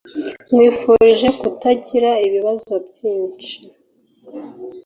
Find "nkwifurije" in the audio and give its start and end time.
0.47-1.27